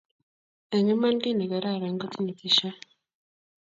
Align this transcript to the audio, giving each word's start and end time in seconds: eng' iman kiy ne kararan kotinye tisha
eng' 0.75 0.91
iman 0.95 1.15
kiy 1.21 1.35
ne 1.35 1.45
kararan 1.51 1.95
kotinye 2.01 2.33
tisha 2.39 2.69